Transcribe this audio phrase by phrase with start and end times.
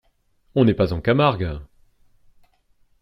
[0.55, 1.59] On n’est pas en Camargue!